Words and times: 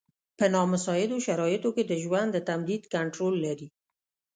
په 0.37 0.45
نامساعدو 0.55 1.17
شرایطو 1.27 1.69
کې 1.75 1.83
د 1.85 1.93
ژوند 2.03 2.29
د 2.33 2.37
تمدید 2.49 2.83
کنټرول 2.95 3.33
لري. 3.45 3.67